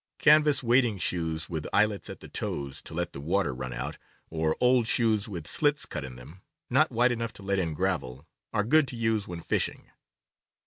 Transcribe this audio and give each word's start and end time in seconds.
Canvas 0.17 0.63
wading 0.63 0.97
shoes, 0.97 1.47
with 1.47 1.67
eyelets 1.71 2.09
at 2.09 2.21
the 2.21 2.27
toes 2.27 2.81
to 2.81 2.95
let 2.95 3.13
the 3.13 3.21
water 3.21 3.53
run 3.53 3.71
out, 3.71 3.99
or 4.31 4.57
old 4.59 4.87
shoes 4.87 5.29
with 5.29 5.45
slits 5.45 5.85
cut 5.85 6.03
in 6.03 6.15
them 6.15 6.41
(not 6.71 6.91
wide 6.91 7.11
enough 7.11 7.33
to 7.33 7.43
let 7.43 7.59
in 7.59 7.75
gravel), 7.75 8.25
are 8.51 8.63
good 8.63 8.87
to 8.87 8.95
use 8.95 9.27
when 9.27 9.41
fishing. 9.41 9.91